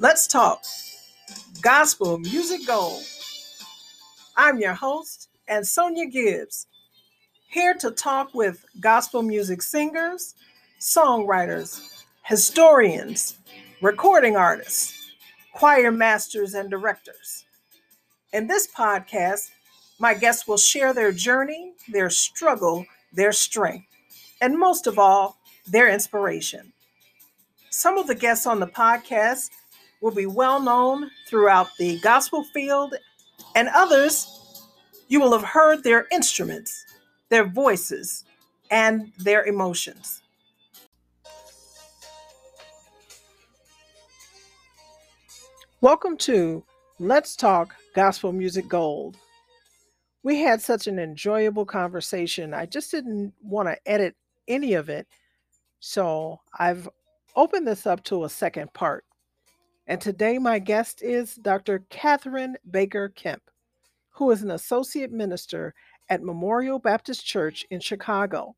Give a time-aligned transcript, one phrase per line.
[0.00, 0.62] Let's talk
[1.60, 3.02] gospel music gold.
[4.36, 6.68] I'm your host, and Sonia Gibbs,
[7.48, 10.36] here to talk with gospel music singers,
[10.78, 13.38] songwriters, historians,
[13.82, 14.94] recording artists,
[15.52, 17.44] choir masters, and directors.
[18.32, 19.50] In this podcast,
[19.98, 23.88] my guests will share their journey, their struggle, their strength,
[24.40, 26.72] and most of all, their inspiration.
[27.70, 29.50] Some of the guests on the podcast
[30.00, 32.94] will be well known throughout the gospel field,
[33.54, 34.64] and others
[35.08, 36.84] you will have heard their instruments,
[37.30, 38.24] their voices,
[38.70, 40.22] and their emotions.
[45.80, 46.64] Welcome to
[46.98, 49.16] Let's Talk Gospel Music Gold.
[50.22, 52.52] We had such an enjoyable conversation.
[52.52, 54.14] I just didn't want to edit
[54.46, 55.06] any of it.
[55.80, 56.88] So I've
[57.36, 59.04] opened this up to a second part.
[59.88, 61.86] And today, my guest is Dr.
[61.88, 63.40] Catherine Baker Kemp,
[64.10, 65.74] who is an associate minister
[66.10, 68.54] at Memorial Baptist Church in Chicago.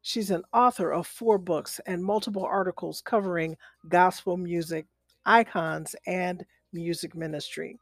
[0.00, 3.58] She's an author of four books and multiple articles covering
[3.90, 4.86] gospel music,
[5.26, 7.78] icons, and music ministry.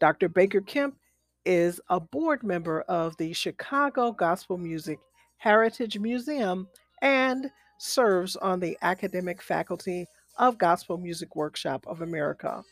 [0.00, 0.28] Dr.
[0.28, 0.96] Baker Kemp
[1.44, 4.98] is a board member of the Chicago Gospel Music
[5.36, 6.66] Heritage Museum
[7.00, 7.48] and
[7.78, 12.62] serves on the academic faculty of Gospel Music Workshop of America.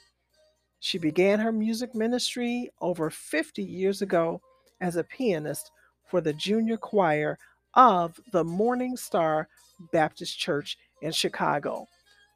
[0.80, 4.40] She began her music ministry over 50 years ago
[4.80, 5.70] as a pianist
[6.08, 7.38] for the junior choir
[7.74, 9.48] of the Morning Star
[9.92, 11.86] Baptist Church in Chicago.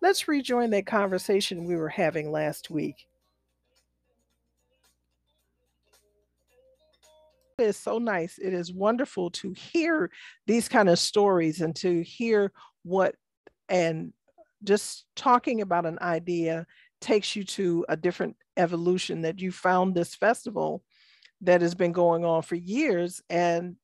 [0.01, 3.07] Let's rejoin that conversation we were having last week.
[7.59, 8.39] It is so nice.
[8.39, 10.11] It is wonderful to hear
[10.47, 12.53] these kind of stories and to hear
[12.83, 13.17] what
[13.69, 14.13] and
[14.65, 16.67] just talking about an idea
[17.01, 20.83] takes you to a different evolution that you found this festival
[21.43, 23.23] that has been going on for years.
[23.29, 23.77] And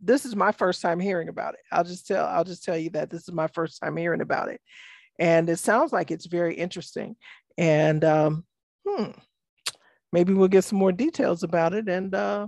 [0.00, 1.60] this is my first time hearing about it.
[1.72, 4.48] I'll just tell i'll just tell you that this is my first time hearing about
[4.48, 4.60] it.
[5.18, 7.16] And it sounds like it's very interesting.
[7.58, 8.44] And um,
[8.86, 9.10] hmm,
[10.12, 12.46] maybe we'll get some more details about it and uh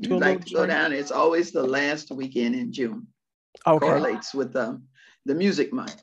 [0.00, 0.92] like to go down.
[0.92, 3.06] It's always the last weekend in june.
[3.66, 3.86] Okay.
[3.86, 4.84] correlates with um,
[5.24, 6.02] the music month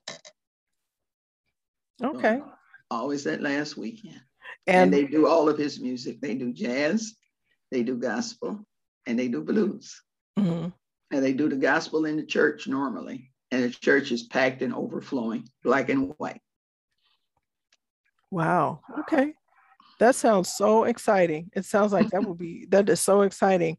[2.03, 2.39] Okay.
[2.39, 2.51] So,
[2.91, 4.21] always that last weekend.
[4.67, 6.21] And, and, they do all of his music.
[6.21, 7.13] They do jazz,
[7.71, 8.65] they do gospel,
[9.05, 10.01] and they do blues.
[10.37, 10.69] Mm-hmm.
[11.11, 13.31] And they do the gospel in the church normally.
[13.51, 16.41] And the church is packed and overflowing, black and white.
[18.29, 18.81] Wow.
[18.99, 19.33] Okay.
[19.99, 21.49] That sounds so exciting.
[21.55, 23.77] It sounds like that would be, that is so exciting.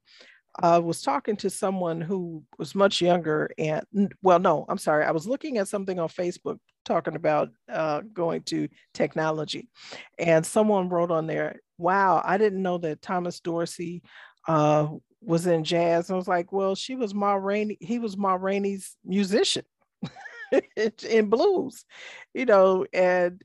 [0.61, 3.83] I was talking to someone who was much younger and
[4.23, 8.43] well no i'm sorry i was looking at something on facebook talking about uh, going
[8.43, 9.69] to technology.
[10.19, 14.03] And someone wrote on there, wow, I didn't know that Thomas Dorsey
[14.49, 14.89] uh,
[15.21, 16.11] was in jazz.
[16.11, 19.65] I was like, well, she was Ma Rainey, he was Ma Rainey's musician
[20.77, 21.85] in blues,
[22.35, 23.43] you know, and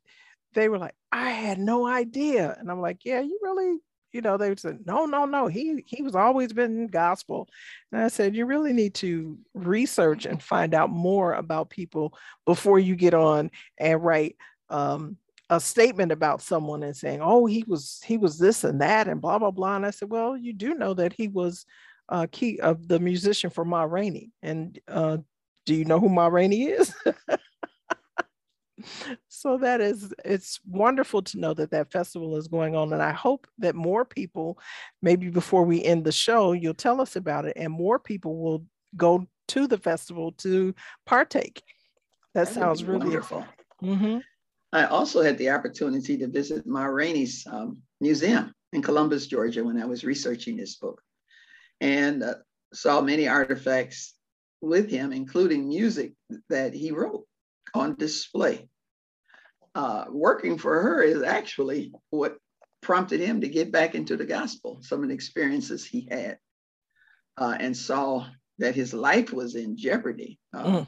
[0.53, 2.56] they were like, I had no idea.
[2.58, 3.78] And I'm like, yeah, you really
[4.16, 7.50] you know, they said, no, no, no, he he was always been gospel.
[7.92, 12.80] And I said, you really need to research and find out more about people before
[12.80, 14.38] you get on and write
[14.70, 15.18] um,
[15.50, 19.20] a statement about someone and saying, oh, he was he was this and that and
[19.20, 19.76] blah blah blah.
[19.76, 21.66] And I said, well, you do know that he was
[22.08, 24.32] uh, key of the musician for Ma Rainey.
[24.42, 25.18] And uh,
[25.66, 26.96] do you know who Ma Rainey is?
[29.28, 33.12] so that is it's wonderful to know that that festival is going on and i
[33.12, 34.57] hope that more people
[35.01, 38.66] maybe before we end the show you'll tell us about it and more people will
[38.96, 40.73] go to the festival to
[41.06, 41.62] partake.
[42.34, 43.46] That, that sounds really wonderful.
[43.84, 44.19] Mm-hmm.
[44.72, 49.79] i also had the opportunity to visit ma rainey's um, museum in columbus georgia when
[49.81, 51.02] i was researching this book
[51.81, 52.35] and uh,
[52.73, 54.14] saw many artifacts
[54.61, 56.14] with him including music
[56.49, 57.26] that he wrote
[57.73, 58.70] on display
[59.76, 62.38] uh, working for her is actually what
[62.82, 66.38] prompted him to get back into the gospel, some of the experiences he had,
[67.38, 68.26] uh, and saw
[68.58, 70.40] that his life was in jeopardy.
[70.54, 70.88] Uh, mm.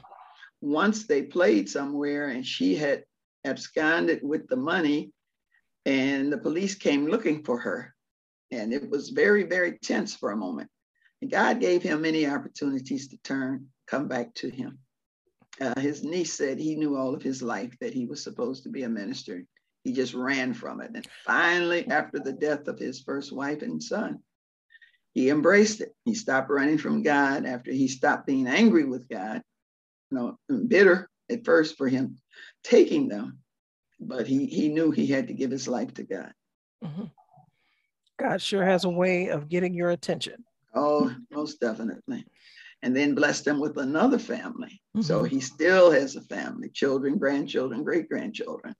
[0.60, 3.04] Once they played somewhere and she had
[3.44, 5.12] absconded with the money,
[5.84, 7.94] and the police came looking for her.
[8.50, 10.70] And it was very, very tense for a moment.
[11.20, 14.78] And God gave him many opportunities to turn, come back to him.
[15.60, 18.68] Uh, his niece said he knew all of his life that he was supposed to
[18.68, 19.44] be a minister.
[19.84, 20.90] He just ran from it.
[20.94, 24.20] And finally, after the death of his first wife and son,
[25.14, 25.94] he embraced it.
[26.04, 29.42] He stopped running from God after he stopped being angry with God,
[30.10, 32.18] you know, bitter at first for him
[32.62, 33.38] taking them.
[34.00, 36.32] but he he knew he had to give his life to God.
[36.84, 37.04] Mm-hmm.
[38.18, 40.44] God sure has a way of getting your attention.
[40.74, 42.24] Oh, most definitely.
[42.82, 44.80] And then blessed him with another family.
[44.96, 45.02] Mm-hmm.
[45.02, 48.74] So he still has a family, children, grandchildren, great grandchildren.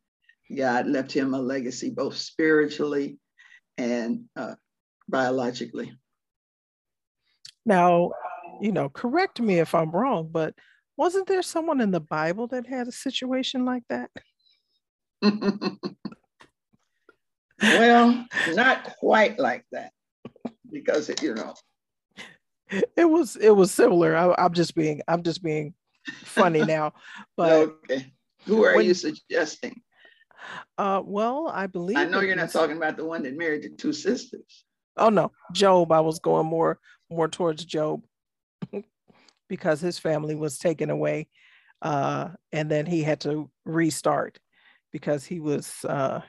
[0.57, 3.19] God left him a legacy, both spiritually
[3.77, 4.55] and uh,
[5.09, 5.93] biologically.
[7.67, 8.13] Now,
[8.61, 10.55] you know, correct me if I'm wrong, but
[10.97, 14.11] wasn't there someone in the Bible that had a situation like that?
[17.63, 19.93] well, not quite like that,
[20.71, 21.55] because you know,
[22.97, 24.17] it was it was similar.
[24.17, 25.75] I, am just being I'm just being
[26.25, 26.93] funny now,
[27.37, 28.13] but okay.
[28.47, 29.83] Who are when, you suggesting?
[30.77, 33.71] Uh, well, I believe I know you're not talking about the one that married the
[33.71, 34.65] two sisters.
[34.97, 35.93] Oh no, Job.
[35.93, 36.79] I was going more
[37.11, 38.03] more towards Job
[39.49, 41.29] because his family was taken away,
[41.83, 44.39] uh, and then he had to restart
[44.93, 46.21] because he was uh,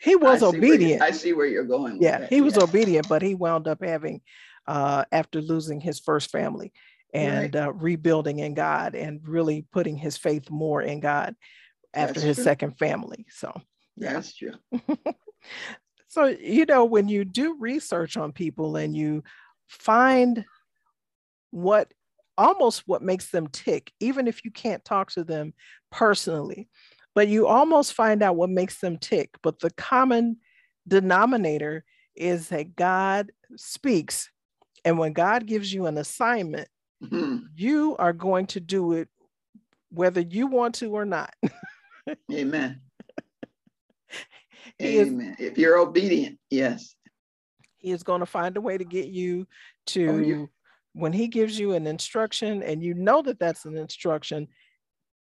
[0.00, 1.02] he was obedient.
[1.02, 2.00] I see where you're going.
[2.00, 2.64] Yeah, he was yeah.
[2.64, 4.20] obedient, but he wound up having
[4.66, 6.72] uh, after losing his first family
[7.12, 7.66] and right.
[7.66, 11.34] uh, rebuilding in God and really putting his faith more in God
[11.94, 12.44] after That's his true.
[12.44, 13.26] second family.
[13.30, 13.52] So
[13.96, 14.12] yeah.
[14.14, 14.52] That's true.
[16.08, 19.24] so you know when you do research on people and you
[19.66, 20.44] find
[21.50, 21.92] what
[22.36, 25.52] almost what makes them tick, even if you can't talk to them
[25.90, 26.68] personally,
[27.18, 29.30] but you almost find out what makes them tick.
[29.42, 30.36] But the common
[30.86, 31.84] denominator
[32.14, 34.30] is that God speaks.
[34.84, 36.68] And when God gives you an assignment,
[37.02, 37.38] mm-hmm.
[37.56, 39.08] you are going to do it
[39.90, 41.34] whether you want to or not.
[42.32, 42.82] Amen.
[44.80, 45.36] Amen.
[45.40, 46.94] Is, if you're obedient, yes.
[47.78, 49.48] He is going to find a way to get you
[49.86, 50.44] to, oh, yeah.
[50.92, 54.46] when he gives you an instruction and you know that that's an instruction,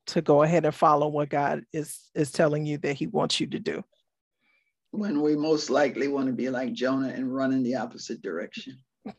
[0.07, 3.47] to go ahead and follow what God is is telling you that he wants you
[3.49, 3.83] to do.
[4.91, 8.79] When we most likely want to be like Jonah and run in the opposite direction.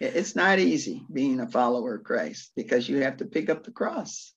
[0.00, 3.70] it's not easy being a follower of Christ because you have to pick up the
[3.70, 4.32] cross.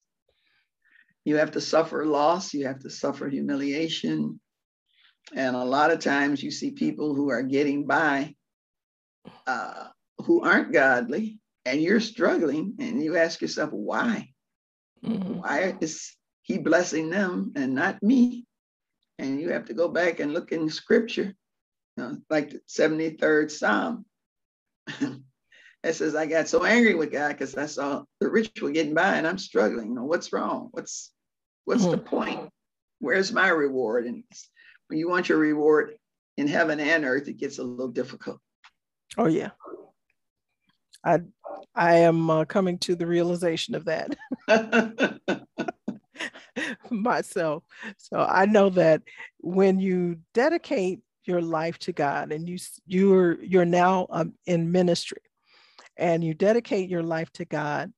[1.25, 4.39] You have to suffer loss, you have to suffer humiliation.
[5.35, 8.35] And a lot of times you see people who are getting by
[9.45, 9.87] uh,
[10.19, 14.29] who aren't godly, and you're struggling, and you ask yourself, why?
[15.05, 15.39] Mm-hmm.
[15.39, 18.45] Why is he blessing them and not me?
[19.17, 21.33] And you have to go back and look in scripture,
[21.97, 24.05] you know, like the 73rd Psalm.
[25.83, 28.93] it says, I got so angry with God because I saw the rich were getting
[28.93, 29.89] by and I'm struggling.
[29.89, 30.69] You know, what's wrong?
[30.71, 31.11] What's
[31.65, 31.91] what's mm-hmm.
[31.91, 32.49] the point?
[32.99, 34.05] Where's my reward?
[34.05, 34.23] And
[34.87, 35.95] when you want your reward
[36.37, 38.39] in heaven and earth, it gets a little difficult.
[39.17, 39.51] Oh yeah.
[41.03, 41.21] I
[41.75, 44.17] I am uh, coming to the realization of that
[46.89, 47.63] myself.
[47.97, 49.01] So I know that
[49.39, 52.57] when you dedicate your life to God and you
[52.87, 55.21] you're you're now um, in ministry
[55.97, 57.93] and you dedicate your life to God,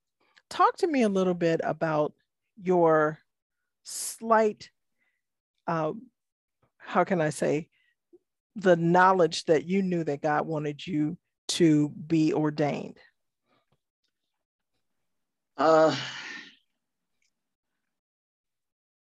[0.50, 2.14] talk to me a little bit about
[2.62, 3.20] your
[3.84, 4.70] slight
[5.68, 6.04] um,
[6.78, 7.70] how can I say
[8.56, 11.18] the knowledge that you knew that God wanted you
[11.50, 12.98] to be ordained?
[15.62, 15.96] Uh,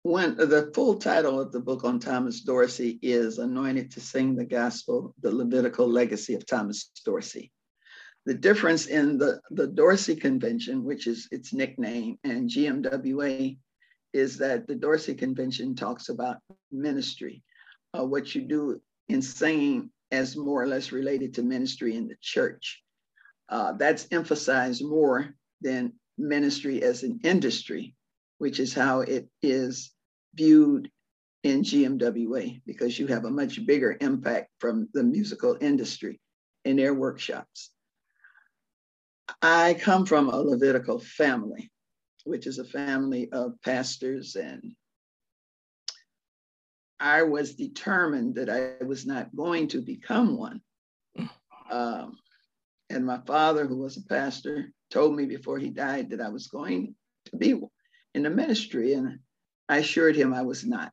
[0.03, 4.43] when the full title of the book on Thomas Dorsey is Anointed to Sing the
[4.43, 7.53] Gospel, the Levitical Legacy of Thomas Dorsey.
[8.25, 13.57] The difference in the, the Dorsey Convention, which is its nickname, and GMWA
[14.11, 16.39] is that the Dorsey Convention talks about
[16.69, 17.43] ministry,
[17.97, 22.17] uh, what you do in singing as more or less related to ministry in the
[22.19, 22.83] church.
[23.47, 27.95] Uh, that's emphasized more than ministry as an industry,
[28.37, 29.91] which is how it is
[30.35, 30.89] viewed
[31.43, 36.19] in GMWA, because you have a much bigger impact from the musical industry
[36.65, 37.71] in their workshops.
[39.41, 41.71] I come from a Levitical family,
[42.25, 44.75] which is a family of pastors and
[47.01, 50.61] I was determined that I was not going to become one.
[51.71, 52.19] Um,
[52.91, 56.47] and my father, who was a pastor, told me before he died that I was
[56.47, 56.95] going
[57.25, 57.59] to be
[58.13, 58.93] in the ministry.
[58.93, 59.19] And
[59.69, 60.91] I assured him I was not.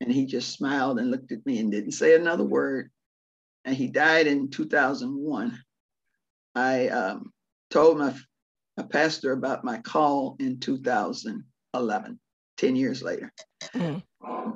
[0.00, 2.90] And he just smiled and looked at me and didn't say another word.
[3.64, 5.58] And he died in 2001.
[6.54, 7.32] I um,
[7.70, 8.14] told my,
[8.76, 12.20] my pastor about my call in 2011,
[12.56, 13.32] 10 years later.
[13.74, 14.02] Mm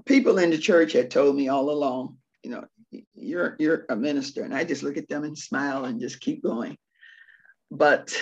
[0.04, 2.64] people in the church had told me all along, you know,
[3.14, 6.42] you're you're a minister, and I just look at them and smile and just keep
[6.42, 6.76] going.
[7.70, 8.14] But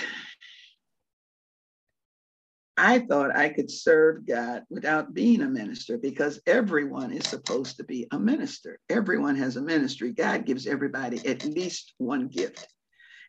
[2.83, 7.85] I thought I could serve God without being a minister because everyone is supposed to
[7.85, 8.79] be a minister.
[8.89, 10.13] Everyone has a ministry.
[10.13, 12.67] God gives everybody at least one gift.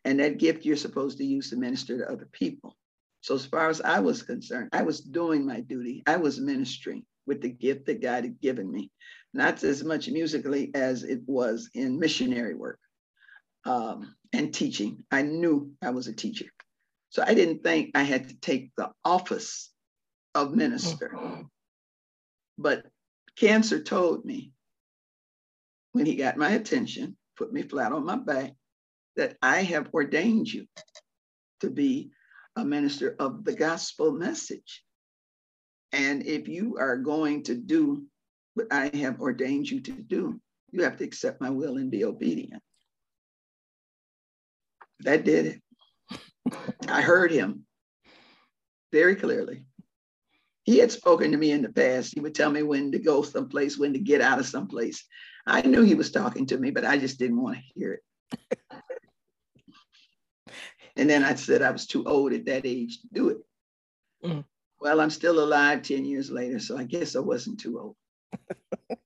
[0.05, 2.77] And that gift you're supposed to use to minister to other people.
[3.19, 6.01] So, as far as I was concerned, I was doing my duty.
[6.07, 8.89] I was ministering with the gift that God had given me,
[9.33, 12.79] not as much musically as it was in missionary work
[13.65, 15.03] um, and teaching.
[15.11, 16.47] I knew I was a teacher.
[17.11, 19.69] So I didn't think I had to take the office
[20.33, 21.45] of minister.
[22.57, 22.85] But
[23.35, 24.53] cancer told me
[25.91, 28.53] when he got my attention, put me flat on my back,
[29.17, 30.67] that I have ordained you
[31.59, 32.11] to be
[32.55, 34.81] a minister of the gospel message.
[35.91, 38.05] And if you are going to do
[38.53, 40.39] what I have ordained you to do,
[40.71, 42.63] you have to accept my will and be obedient.
[45.01, 45.61] That did it.
[46.87, 47.65] I heard him
[48.91, 49.63] very clearly.
[50.63, 52.13] He had spoken to me in the past.
[52.13, 55.03] He would tell me when to go someplace, when to get out of someplace.
[55.47, 57.99] I knew he was talking to me, but I just didn't want to hear
[58.31, 58.41] it.
[60.95, 63.37] and then I said I was too old at that age to do it.
[64.23, 64.45] Mm.
[64.79, 67.95] Well, I'm still alive 10 years later, so I guess I wasn't too old.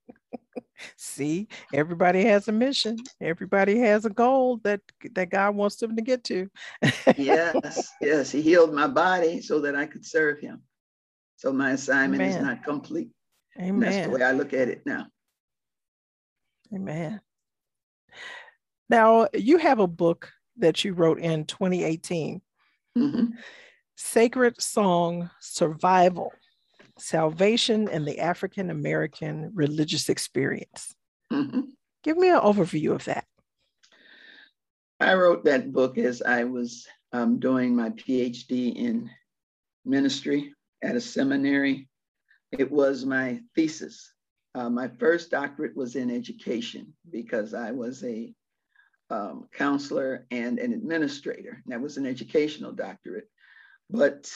[0.98, 2.98] See, everybody has a mission.
[3.22, 4.82] Everybody has a goal that
[5.14, 6.50] that God wants them to get to.
[7.18, 8.32] yes, yes.
[8.32, 10.62] He healed my body so that I could serve him.
[11.38, 12.38] So my assignment Amen.
[12.38, 13.10] is not complete.
[13.58, 13.70] Amen.
[13.70, 15.08] And that's the way I look at it now.
[16.74, 17.22] Amen.
[18.90, 22.42] Now you have a book that you wrote in 2018.
[22.98, 23.26] Mm-hmm.
[23.98, 26.32] Sacred Song Survival
[26.98, 30.96] Salvation and the African American Religious Experience.
[31.32, 31.62] Mm-hmm.
[32.04, 33.26] Give me an overview of that.
[35.00, 39.10] I wrote that book as I was um, doing my PhD in
[39.84, 41.90] ministry at a seminary.
[42.52, 44.14] It was my thesis.
[44.54, 48.34] Uh, my first doctorate was in education because I was a
[49.10, 51.62] um, counselor and an administrator.
[51.64, 53.28] And That was an educational doctorate.
[53.90, 54.32] But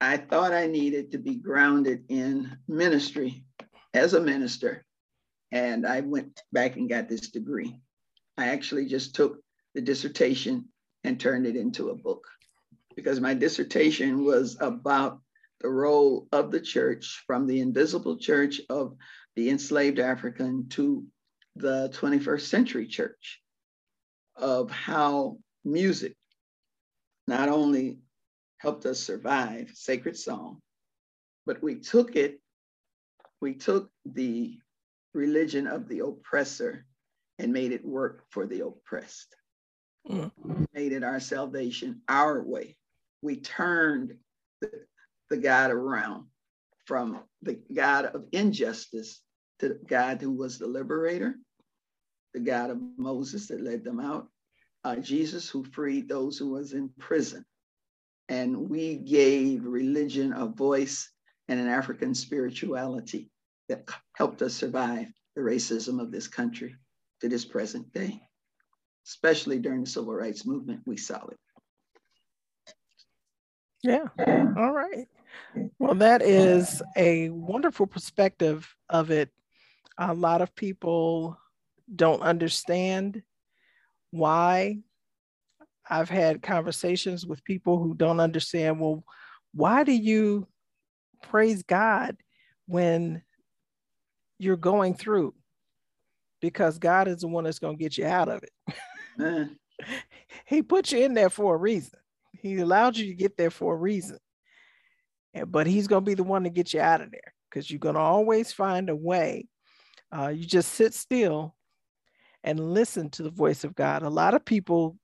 [0.00, 3.44] I thought I needed to be grounded in ministry
[3.94, 4.84] as a minister.
[5.52, 7.80] And I went back and got this degree.
[8.36, 9.40] I actually just took
[9.74, 10.66] the dissertation
[11.04, 12.26] and turned it into a book
[12.94, 15.20] because my dissertation was about
[15.60, 18.96] the role of the church from the invisible church of
[19.34, 21.06] the enslaved African to
[21.54, 23.40] the 21st century church,
[24.36, 26.14] of how music
[27.26, 27.98] not only
[28.58, 30.60] helped us survive sacred song.
[31.44, 32.40] But we took it
[33.40, 34.58] we took the
[35.12, 36.86] religion of the oppressor
[37.38, 39.36] and made it work for the oppressed.
[40.08, 40.30] Mm.
[40.72, 42.76] made it our salvation our way.
[43.22, 44.16] We turned
[44.60, 44.70] the,
[45.30, 46.26] the god around
[46.84, 49.20] from the god of injustice
[49.58, 51.34] to the god who was the liberator
[52.34, 54.28] the god of moses that led them out
[54.84, 57.44] uh, jesus who freed those who was in prison
[58.28, 61.10] and we gave religion a voice
[61.48, 63.30] and an African spirituality
[63.68, 66.74] that helped us survive the racism of this country
[67.20, 68.20] to this present day.
[69.06, 71.38] Especially during the civil rights movement, we saw it.
[73.82, 74.06] Yeah,
[74.56, 75.06] all right.
[75.78, 79.30] Well, that is a wonderful perspective of it.
[79.98, 81.38] A lot of people
[81.94, 83.22] don't understand
[84.10, 84.78] why
[85.88, 89.04] I've had conversations with people who don't understand, well,
[89.52, 90.46] why do you
[91.22, 92.16] praise God
[92.66, 93.22] when
[94.38, 95.34] you're going through?
[96.40, 99.48] Because God is the one that's going to get you out of it.
[100.46, 101.98] he put you in there for a reason.
[102.32, 104.18] He allowed you to get there for a reason.
[105.46, 107.78] But he's going to be the one to get you out of there because you're
[107.78, 109.48] going to always find a way.
[110.16, 111.54] Uh, you just sit still
[112.44, 114.02] and listen to the voice of God.
[114.02, 114.96] A lot of people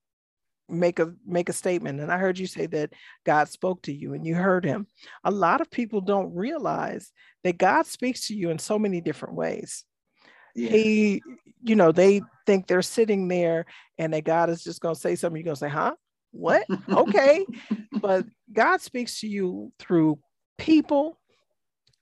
[0.72, 2.92] make a make a statement and i heard you say that
[3.24, 4.86] god spoke to you and you heard him.
[5.24, 7.12] A lot of people don't realize
[7.44, 9.84] that god speaks to you in so many different ways.
[10.54, 10.70] Yeah.
[10.70, 11.22] he
[11.62, 13.64] you know they think they're sitting there
[13.98, 15.94] and that god is just going to say something you're going to say huh?
[16.32, 16.64] What?
[16.88, 17.46] Okay.
[18.00, 20.18] But god speaks to you through
[20.58, 21.20] people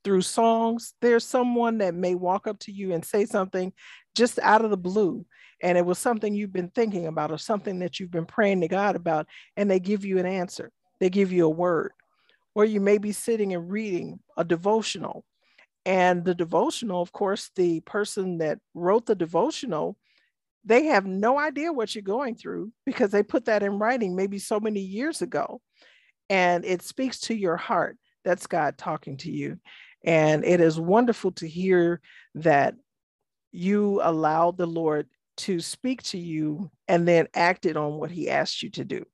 [0.04, 3.72] through songs there's someone that may walk up to you and say something
[4.14, 5.24] just out of the blue
[5.62, 8.68] and it was something you've been thinking about or something that you've been praying to
[8.68, 9.26] God about,
[9.56, 11.92] and they give you an answer, they give you a word.
[12.54, 15.24] Or you may be sitting and reading a devotional.
[15.86, 19.96] And the devotional, of course, the person that wrote the devotional,
[20.64, 24.38] they have no idea what you're going through because they put that in writing maybe
[24.38, 25.60] so many years ago.
[26.28, 27.98] and it speaks to your heart.
[28.24, 29.58] That's God talking to you.
[30.04, 32.00] And it is wonderful to hear
[32.36, 32.74] that
[33.52, 38.62] you allowed the Lord to speak to you and then acted on what he asked
[38.62, 39.04] you to do.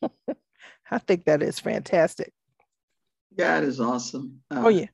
[0.90, 2.32] I think that is fantastic.
[3.36, 4.40] God is awesome.
[4.50, 4.86] Uh, oh, yeah.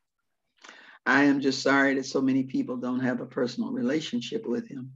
[1.07, 4.93] I am just sorry that so many people don't have a personal relationship with him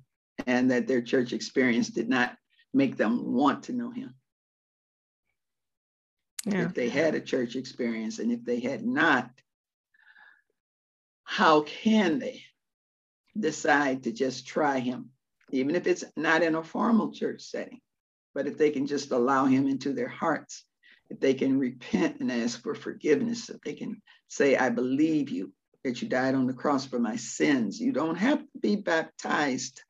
[0.46, 2.36] and that their church experience did not
[2.72, 4.14] make them want to know him.
[6.44, 6.66] Yeah.
[6.66, 9.30] If they had a church experience and if they had not,
[11.34, 12.44] how can they
[13.36, 15.10] decide to just try him,
[15.50, 17.80] even if it's not in a formal church setting?
[18.36, 20.64] But if they can just allow him into their hearts,
[21.10, 25.52] if they can repent and ask for forgiveness, if they can say, I believe you,
[25.82, 27.80] that you died on the cross for my sins.
[27.80, 29.82] You don't have to be baptized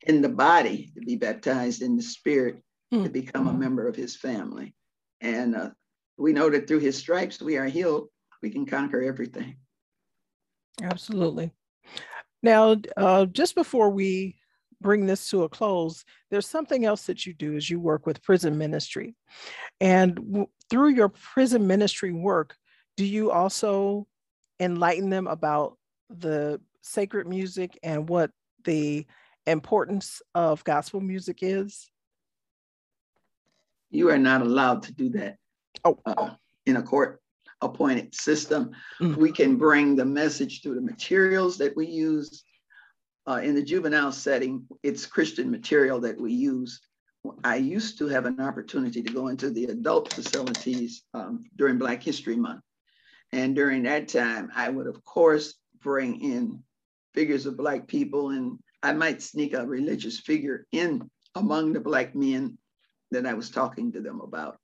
[0.00, 3.04] in the body to be baptized in the spirit mm.
[3.04, 4.74] to become a member of his family.
[5.20, 5.70] And uh,
[6.16, 8.08] we know that through his stripes we are healed.
[8.40, 9.58] We can conquer everything.
[10.80, 11.52] Absolutely.
[12.42, 14.36] Now, uh, just before we
[14.80, 18.22] bring this to a close, there's something else that you do as you work with
[18.22, 19.14] prison ministry.
[19.80, 22.56] And w- through your prison ministry work,
[22.96, 24.06] do you also
[24.60, 25.78] enlighten them about
[26.10, 28.30] the sacred music and what
[28.64, 29.06] the
[29.46, 31.90] importance of gospel music is?
[33.90, 35.36] You are not allowed to do that.
[35.84, 36.30] Oh, uh,
[36.66, 37.21] in a court
[37.62, 38.70] appointed system.
[39.00, 39.16] Mm.
[39.16, 42.44] We can bring the message through the materials that we use.
[43.26, 46.80] Uh, in the juvenile setting, it's Christian material that we use.
[47.44, 52.02] I used to have an opportunity to go into the adult facilities um, during Black
[52.02, 52.62] History Month.
[53.30, 56.62] And during that time, I would, of course, bring in
[57.14, 62.14] figures of Black people, and I might sneak a religious figure in among the Black
[62.14, 62.58] men
[63.12, 64.58] that I was talking to them about.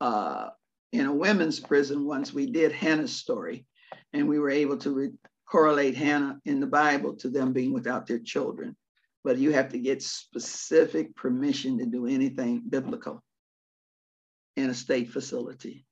[0.00, 0.50] Uh,
[0.92, 3.66] in a women's prison once we did Hannah's story,
[4.12, 5.12] and we were able to re-
[5.46, 8.76] correlate Hannah in the Bible to them being without their children.
[9.24, 13.22] But you have to get specific permission to do anything biblical
[14.56, 15.84] in a state facility.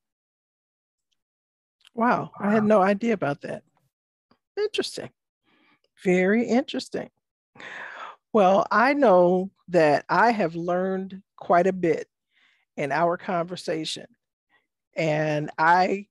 [1.94, 3.62] Wow, I had no idea about that.
[4.56, 5.10] Interesting.
[6.04, 7.10] Very interesting.
[8.32, 12.08] Well, I know that I have learned quite a bit
[12.76, 14.06] in our conversation.
[14.96, 16.06] And I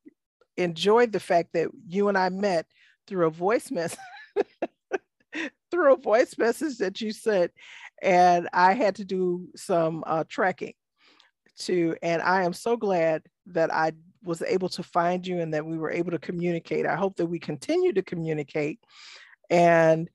[0.58, 2.66] enjoyed the fact that you and I met
[3.08, 4.00] through a voice message
[5.72, 7.52] through a voice message that you sent
[8.02, 10.74] and I had to do some uh, tracking
[11.60, 13.92] to and I am so glad that I
[14.24, 16.86] was able to find you and that we were able to communicate.
[16.86, 18.80] I hope that we continue to communicate
[19.50, 20.10] and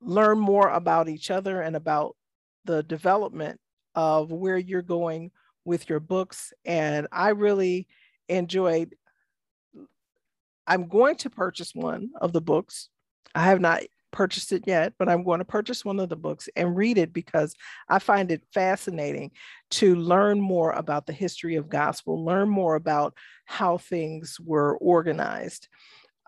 [0.00, 2.16] learn more about each other and about
[2.64, 3.60] the development
[3.94, 5.30] of where you're going
[5.68, 6.52] with your books.
[6.64, 7.86] And I really
[8.28, 8.96] enjoyed,
[10.66, 12.88] I'm going to purchase one of the books.
[13.34, 16.48] I have not purchased it yet, but I'm going to purchase one of the books
[16.56, 17.54] and read it because
[17.88, 19.30] I find it fascinating
[19.72, 25.68] to learn more about the history of gospel, learn more about how things were organized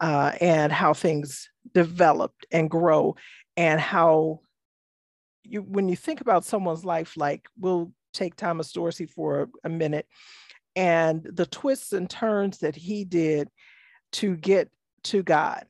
[0.00, 3.16] uh, and how things developed and grow
[3.56, 4.40] and how
[5.42, 10.06] you when you think about someone's life like we'll take Thomas Dorsey for a minute
[10.76, 13.48] and the twists and turns that he did
[14.12, 14.70] to get
[15.04, 15.66] to God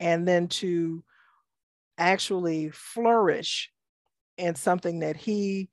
[0.00, 1.02] and then to
[1.98, 3.70] actually flourish
[4.36, 5.68] in something that he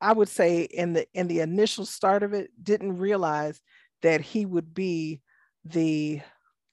[0.00, 3.60] I would say in the in the initial start of it didn't realize
[4.02, 5.20] that he would be
[5.64, 6.22] the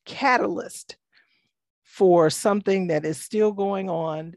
[0.05, 0.95] catalyst
[1.83, 4.33] for something that is still going on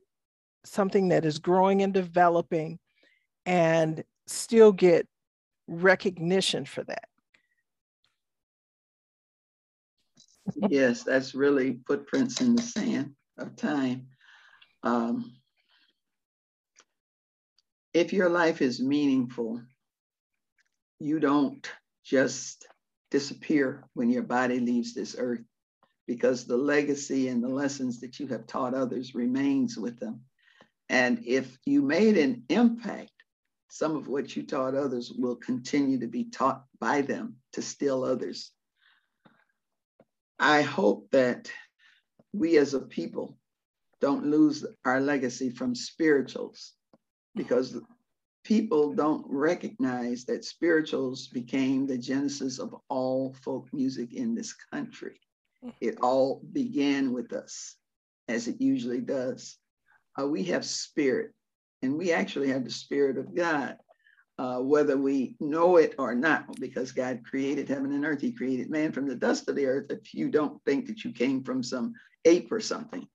[0.65, 2.79] something that is growing and developing
[3.47, 5.07] and still get
[5.67, 7.05] recognition for that.
[10.69, 14.09] yes, that's really footprints in the sand of time.
[14.83, 15.33] Um,
[17.93, 19.63] if your life is meaningful,
[20.99, 21.69] you don't
[22.05, 22.67] just
[23.11, 25.43] disappear when your body leaves this earth
[26.07, 30.21] because the legacy and the lessons that you have taught others remains with them.
[30.91, 33.13] And if you made an impact,
[33.71, 38.03] some of what you taught others will continue to be taught by them to still
[38.03, 38.51] others.
[40.41, 41.49] I hope that
[42.33, 43.39] we as a people
[44.01, 46.73] don't lose our legacy from spirituals
[47.37, 47.81] because
[48.43, 55.21] people don't recognize that spirituals became the genesis of all folk music in this country.
[55.65, 55.77] Mm-hmm.
[55.81, 57.77] It all began with us,
[58.27, 59.57] as it usually does
[60.19, 61.33] uh, we have spirit,
[61.83, 63.77] and we actually have the spirit of God.
[64.39, 68.21] uh, whether we know it or not, because God created heaven and earth.
[68.21, 69.91] He created man from the dust of the earth.
[69.91, 71.95] If you don't think that you came from some
[72.25, 73.07] ape or something,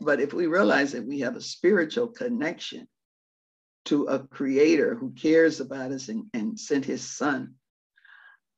[0.00, 2.88] but if we realize that we have a spiritual connection
[3.86, 7.54] to a creator who cares about us and, and sent his son,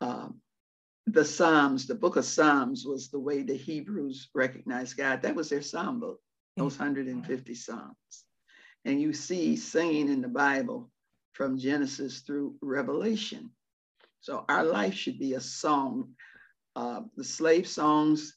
[0.00, 0.40] um,
[1.06, 5.22] the Psalms, the book of Psalms was the way the Hebrews recognized God.
[5.22, 6.20] That was their psalm book,
[6.56, 8.24] those 150 Psalms.
[8.84, 10.90] And you see singing in the Bible
[11.32, 13.50] from Genesis through Revelation.
[14.20, 16.10] So our life should be a song.
[16.76, 18.36] Uh, the slave songs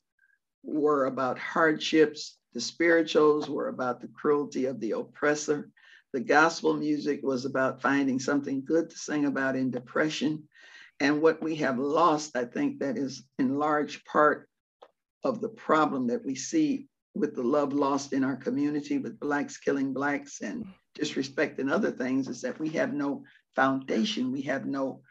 [0.63, 5.69] were about hardships, the spirituals were about the cruelty of the oppressor.
[6.13, 10.47] The gospel music was about finding something good to sing about in depression.
[11.01, 14.47] And what we have lost, I think that is in large part
[15.25, 19.57] of the problem that we see with the love lost in our community, with Blacks
[19.57, 23.23] killing Blacks and disrespect and other things, is that we have no
[23.55, 25.01] foundation, we have no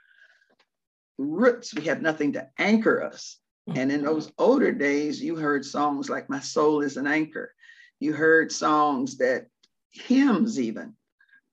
[1.19, 3.38] roots, we have nothing to anchor us.
[3.75, 7.55] And in those older days, you heard songs like My Soul is an Anchor.
[7.99, 9.47] You heard songs that,
[9.90, 10.95] hymns even,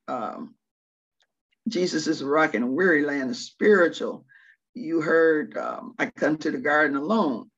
[0.07, 0.55] um,
[1.67, 4.25] Jesus is a rock in a weary land, is spiritual.
[4.73, 7.50] You heard um, I come to the garden alone.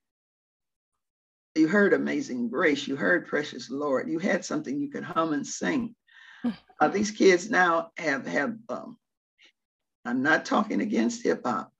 [1.55, 2.87] You heard Amazing Grace.
[2.87, 4.09] You heard Precious Lord.
[4.09, 5.95] You had something you could hum and sing.
[6.79, 8.55] Uh, these kids now have have.
[8.69, 8.97] Um,
[10.03, 11.71] I'm not talking against hip hop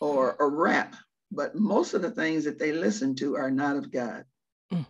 [0.00, 0.94] or, or rap,
[1.30, 4.24] but most of the things that they listen to are not of God.
[4.72, 4.86] Mm.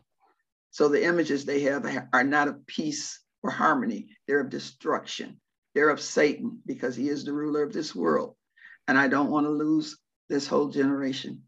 [0.71, 5.41] So the images they have are not of peace or harmony; they're of destruction.
[5.75, 8.37] They're of Satan because he is the ruler of this world.
[8.87, 11.43] And I don't want to lose this whole generation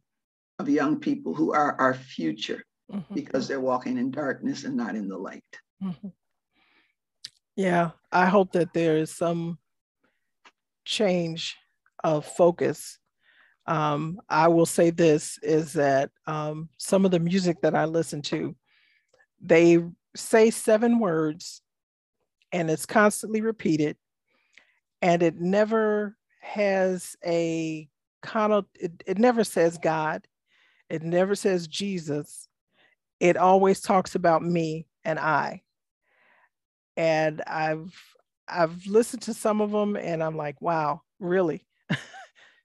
[0.58, 3.14] of young people who are our future mm-hmm.
[3.14, 5.44] because they're walking in darkness and not in the light.
[5.82, 6.08] Mm-hmm.
[7.56, 9.58] Yeah, I hope that there is some
[10.84, 11.56] change
[12.04, 12.98] of focus.
[13.66, 18.22] Um, I will say this is that um, some of the music that I listen
[18.22, 18.54] to,
[19.40, 19.82] they
[20.14, 21.62] say seven words
[22.52, 23.96] and it's constantly repeated
[25.02, 27.88] and it never has a
[28.22, 30.26] conno- it, it never says God,
[30.88, 32.48] it never says Jesus.
[33.20, 35.62] It always talks about me and I.
[36.96, 37.94] And I've
[38.48, 41.66] I've listened to some of them and I'm like, wow, really?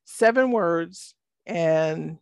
[0.06, 2.20] Seven words and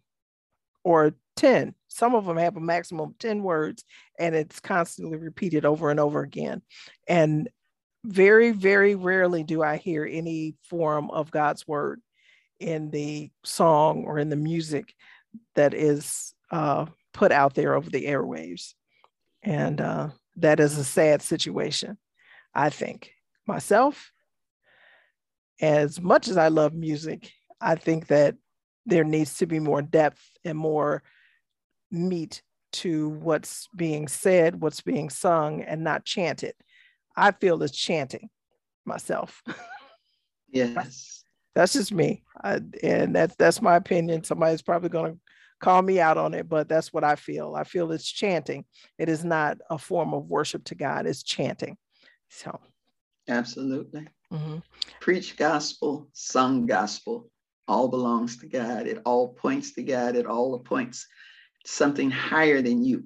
[0.83, 1.75] or 10.
[1.88, 3.83] Some of them have a maximum of 10 words
[4.17, 6.62] and it's constantly repeated over and over again.
[7.07, 7.49] And
[8.05, 12.01] very, very rarely do I hear any form of God's word
[12.59, 14.93] in the song or in the music
[15.55, 18.73] that is uh, put out there over the airwaves.
[19.43, 21.97] And uh, that is a sad situation,
[22.53, 23.11] I think.
[23.47, 24.11] Myself,
[25.59, 28.35] as much as I love music, I think that
[28.85, 31.03] there needs to be more depth and more
[31.91, 36.53] meat to what's being said, what's being sung, and not chanted.
[37.15, 38.29] I feel is chanting
[38.85, 39.41] myself.
[40.51, 41.18] Yes.
[41.55, 42.23] That's just me.
[42.43, 44.23] I, and that's that's my opinion.
[44.23, 45.19] Somebody's probably going to
[45.59, 47.55] call me out on it, but that's what I feel.
[47.55, 48.65] I feel it's chanting.
[48.97, 51.77] It is not a form of worship to God, it's chanting.
[52.29, 52.59] So
[53.27, 54.07] absolutely.
[54.31, 54.57] Mm-hmm.
[54.99, 57.29] Preach gospel, sung gospel,
[57.67, 58.88] all belongs to God.
[58.88, 60.15] It all points to God.
[60.15, 61.07] It all points
[61.65, 63.05] something higher than you.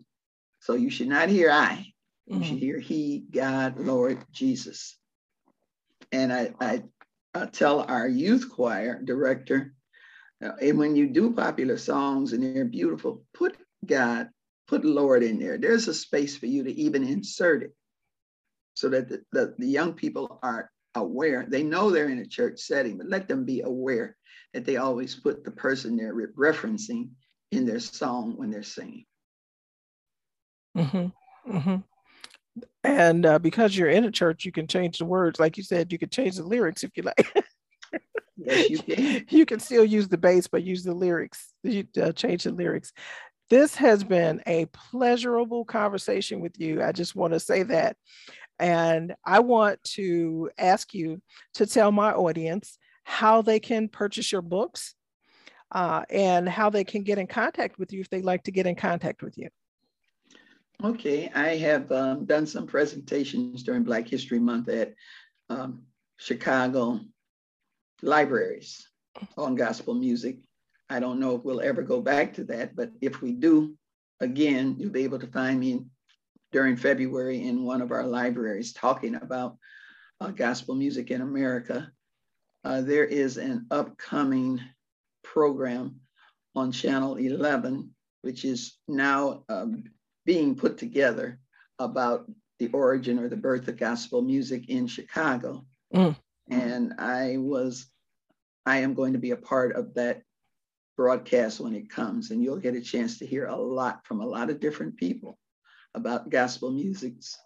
[0.60, 1.86] So you should not hear I.
[2.26, 2.44] You mm-hmm.
[2.44, 4.98] should hear He, God, Lord, Jesus.
[6.12, 6.84] And I, I,
[7.34, 9.74] I tell our youth choir director,
[10.44, 14.30] uh, and when you do popular songs and they're beautiful, put God,
[14.68, 15.58] put Lord in there.
[15.58, 17.76] There's a space for you to even insert it
[18.76, 21.46] so that the, the, the young people are aware.
[21.48, 24.16] They know they're in a church setting, but let them be aware
[24.54, 27.10] that they always put the person they're referencing
[27.52, 29.06] in their song when they're singing.
[30.78, 31.56] Mm-hmm.
[31.56, 31.76] Mm-hmm
[32.84, 35.40] and uh, because you're in a church you can change the words.
[35.40, 37.34] Like you said you can change the lyrics if you like.
[38.36, 39.26] Yes you can.
[39.30, 42.92] You can still use the bass but use the lyrics you uh, change the lyrics.
[43.50, 46.82] This has been a pleasurable conversation with you.
[46.82, 47.96] I just want to say that.
[48.60, 51.22] And i want to ask you
[51.56, 54.96] to tell my audience how they can purchase your books
[55.72, 58.68] uh, and how they can get in contact with you if they'd like to get
[58.68, 59.50] in contact with you
[60.82, 64.94] Okay, I have um, done some presentations during Black History Month at
[65.50, 65.84] um,
[66.18, 67.00] Chicago
[68.02, 68.88] libraries
[69.38, 70.40] on gospel music.
[70.90, 73.76] I don't know if we'll ever go back to that, but if we do,
[74.20, 75.86] again, you'll be able to find me
[76.52, 79.58] during February in one of our libraries talking about
[80.20, 81.92] uh, gospel music in America.
[82.64, 84.60] uh, there is an upcoming
[85.24, 86.00] program
[86.56, 87.90] on Channel 11,
[88.22, 89.84] which is now um,
[90.26, 91.40] being put together
[91.80, 95.66] about the origin or the birth of gospel music in Chicago.
[95.94, 96.16] Mm.
[96.50, 97.88] And I was,
[98.66, 100.22] I am going to be a part of that
[100.96, 104.26] broadcast when it comes, and you'll get a chance to hear a lot from a
[104.26, 105.38] lot of different people
[105.96, 107.38] about gospel music's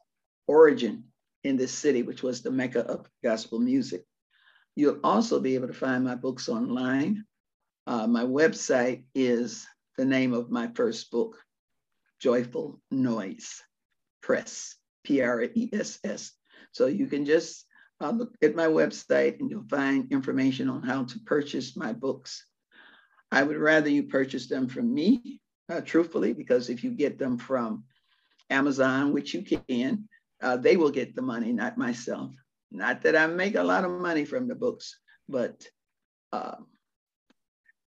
[0.48, 1.04] origin
[1.44, 4.04] in this city, which was the mecca of gospel music.
[4.76, 7.26] You'll also be able to find my books online.
[7.88, 9.66] Uh, my website is
[9.98, 11.38] the name of my first book,
[12.20, 13.62] Joyful Noise
[14.22, 16.32] Press, P R E S S.
[16.72, 17.66] So you can just
[18.02, 22.46] uh, look at my website and you'll find information on how to purchase my books.
[23.32, 27.38] I would rather you purchase them from me, uh, truthfully, because if you get them
[27.38, 27.84] from
[28.50, 30.08] Amazon, which you can,
[30.42, 32.32] uh, they will get the money, not myself.
[32.72, 35.66] Not that I make a lot of money from the books, but
[36.32, 36.56] uh,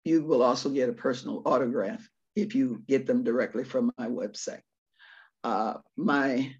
[0.06, 4.62] you will also get a personal autograph if you get them directly from my website.
[5.44, 6.54] Uh, my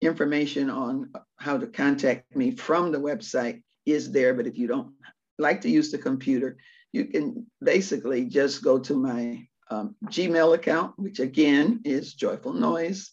[0.00, 4.94] information on how to contact me from the website is there, but if you don't
[5.38, 6.58] like to use the computer,
[6.92, 13.10] you can basically just go to my um, Gmail account, which again is Joyful Noise,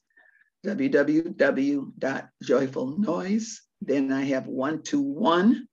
[0.65, 3.55] www.joyfulnoise.
[3.81, 5.67] Then I have 121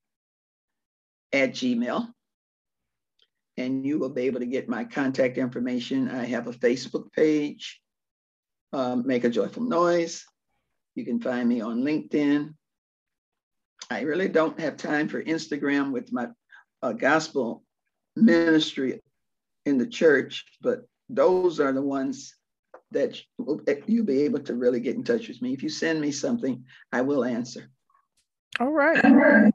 [1.33, 2.14] at Gmail.
[3.57, 6.11] And you will be able to get my contact information.
[6.11, 7.81] I have a Facebook page,
[8.73, 10.25] um, Make a Joyful Noise.
[10.95, 12.55] You can find me on LinkedIn.
[13.91, 16.29] I really don't have time for Instagram with my
[16.83, 17.63] uh, gospel
[18.17, 19.01] ministry
[19.67, 22.35] in the church, but those are the ones
[22.93, 23.21] that
[23.87, 25.53] you'll be able to really get in touch with me.
[25.53, 27.71] If you send me something, I will answer.
[29.05, 29.53] All right.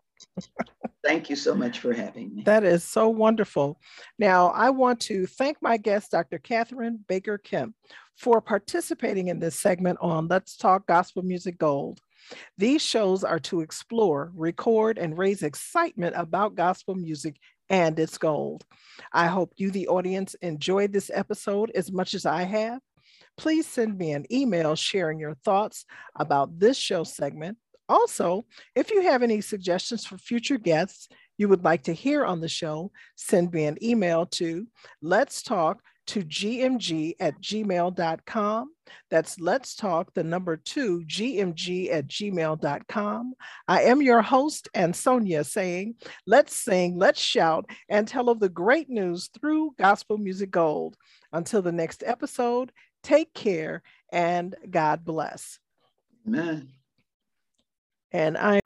[1.04, 2.44] Thank you so much for having me.
[2.44, 3.80] That is so wonderful.
[4.18, 6.40] Now, I want to thank my guest, Dr.
[6.40, 7.76] Catherine Baker Kemp,
[8.18, 12.02] for participating in this segment on Let's Talk Gospel Music Gold.
[12.58, 17.38] These shows are to explore, record, and raise excitement about gospel music
[17.70, 18.66] and its gold.
[19.14, 22.82] I hope you, the audience, enjoyed this episode as much as I have.
[23.38, 25.86] Please send me an email sharing your thoughts
[26.16, 27.58] about this show segment.
[27.90, 32.40] Also, if you have any suggestions for future guests you would like to hear on
[32.40, 34.68] the show, send me an email to
[35.02, 38.72] let's talk to gmg at gmail.com.
[39.12, 43.34] That's let's talk, the number two, gmg at gmail.com.
[43.68, 48.50] I am your host and Sonia saying, let's sing, let's shout, and tell of the
[48.50, 50.98] great news through Gospel Music Gold.
[51.32, 52.72] Until the next episode,
[53.04, 55.60] take care and God bless.
[56.28, 56.70] Amen.
[58.12, 58.60] And I.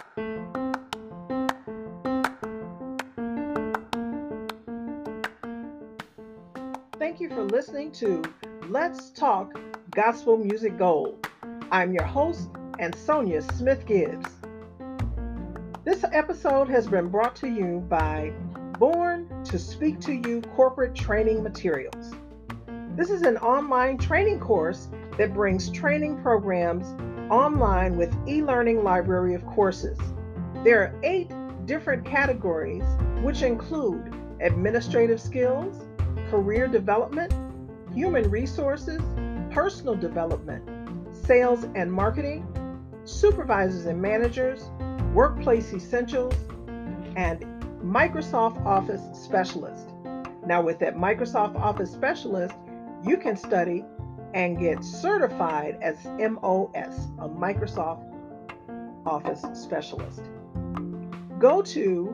[6.97, 8.23] Thank you for listening to
[8.69, 9.59] Let's Talk
[9.91, 11.27] Gospel Music Gold.
[11.71, 14.29] I'm your host and Sonia Smith Gibbs.
[15.83, 18.31] This episode has been brought to you by
[18.79, 22.13] Born to Speak to You Corporate Training Materials.
[22.95, 26.95] This is an online training course that brings training programs
[27.33, 29.97] online with e-learning library of courses.
[30.63, 31.31] There are eight
[31.65, 32.83] different categories
[33.23, 35.87] which include administrative skills,
[36.29, 37.33] career development,
[37.91, 39.01] human resources,
[39.51, 40.63] personal development,
[41.25, 42.45] sales and marketing,
[43.03, 44.69] supervisors and managers,
[45.15, 46.35] workplace essentials,
[47.15, 47.41] and
[47.83, 49.87] Microsoft Office Specialist.
[50.45, 52.53] Now, with that Microsoft Office Specialist,
[53.03, 53.83] you can study
[54.33, 58.03] and get certified as MOS, a Microsoft
[59.05, 60.23] Office Specialist.
[61.39, 62.13] Go to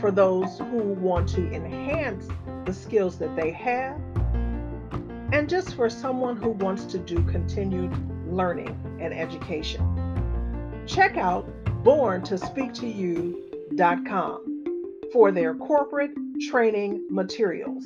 [0.00, 2.26] for those who want to enhance
[2.64, 4.00] the skills that they have,
[5.32, 7.92] and just for someone who wants to do continued
[8.26, 9.84] learning and education.
[10.86, 11.48] Check out
[11.84, 14.64] born to speak to you.com
[15.12, 16.12] for their corporate
[16.48, 17.84] training materials.